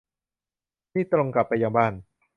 [0.93, 1.93] นี่ตรงกลับไปยังบ้าน